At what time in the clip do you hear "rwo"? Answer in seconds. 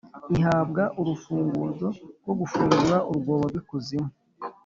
2.21-2.33